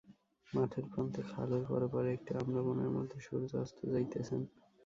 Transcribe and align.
মাঠের 0.47 0.85
প্রান্তে 0.91 1.21
খালের 1.29 1.63
পরপারে 1.69 2.09
একটি 2.13 2.31
আম্রবনের 2.35 2.89
মধ্যে 2.89 3.17
সূর্য 3.19 3.51
অস্ত 3.55 3.79
যাইতেছেন। 3.93 4.41